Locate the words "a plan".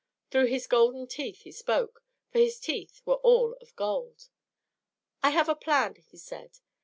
5.47-5.93